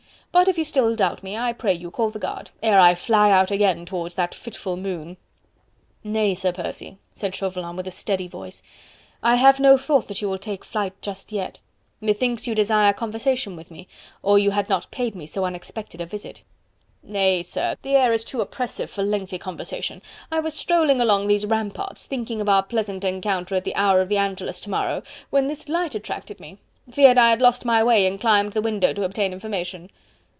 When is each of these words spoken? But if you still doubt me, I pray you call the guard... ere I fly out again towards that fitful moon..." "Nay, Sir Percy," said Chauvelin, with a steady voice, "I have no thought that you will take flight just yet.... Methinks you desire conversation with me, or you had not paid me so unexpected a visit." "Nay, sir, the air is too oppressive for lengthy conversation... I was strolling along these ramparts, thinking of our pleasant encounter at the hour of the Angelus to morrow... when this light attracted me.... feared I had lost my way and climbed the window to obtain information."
But 0.33 0.47
if 0.47 0.57
you 0.57 0.63
still 0.63 0.95
doubt 0.95 1.23
me, 1.23 1.35
I 1.35 1.51
pray 1.51 1.73
you 1.73 1.91
call 1.91 2.09
the 2.09 2.17
guard... 2.17 2.51
ere 2.63 2.79
I 2.79 2.95
fly 2.95 3.31
out 3.31 3.51
again 3.51 3.85
towards 3.85 4.15
that 4.15 4.33
fitful 4.33 4.77
moon..." 4.77 5.17
"Nay, 6.05 6.33
Sir 6.35 6.53
Percy," 6.53 6.97
said 7.11 7.35
Chauvelin, 7.35 7.75
with 7.75 7.85
a 7.85 7.91
steady 7.91 8.29
voice, 8.29 8.63
"I 9.21 9.35
have 9.35 9.59
no 9.59 9.77
thought 9.77 10.07
that 10.07 10.21
you 10.21 10.29
will 10.29 10.37
take 10.37 10.63
flight 10.63 10.93
just 11.01 11.33
yet.... 11.33 11.59
Methinks 11.99 12.47
you 12.47 12.55
desire 12.55 12.93
conversation 12.93 13.57
with 13.57 13.69
me, 13.69 13.89
or 14.23 14.39
you 14.39 14.51
had 14.51 14.69
not 14.69 14.89
paid 14.89 15.15
me 15.15 15.25
so 15.25 15.43
unexpected 15.43 15.99
a 15.99 16.05
visit." 16.05 16.43
"Nay, 17.03 17.43
sir, 17.43 17.75
the 17.81 17.97
air 17.97 18.13
is 18.13 18.23
too 18.23 18.39
oppressive 18.39 18.89
for 18.89 19.03
lengthy 19.03 19.37
conversation... 19.37 20.01
I 20.31 20.39
was 20.39 20.53
strolling 20.53 21.01
along 21.01 21.27
these 21.27 21.45
ramparts, 21.45 22.05
thinking 22.05 22.39
of 22.39 22.47
our 22.47 22.63
pleasant 22.63 23.03
encounter 23.03 23.53
at 23.55 23.65
the 23.65 23.75
hour 23.75 23.99
of 23.99 24.07
the 24.07 24.15
Angelus 24.15 24.61
to 24.61 24.69
morrow... 24.69 25.03
when 25.29 25.49
this 25.49 25.67
light 25.67 25.93
attracted 25.93 26.39
me.... 26.39 26.57
feared 26.89 27.17
I 27.17 27.31
had 27.31 27.41
lost 27.41 27.65
my 27.65 27.83
way 27.83 28.07
and 28.07 28.17
climbed 28.19 28.53
the 28.53 28.61
window 28.61 28.93
to 28.93 29.03
obtain 29.03 29.33
information." 29.33 29.89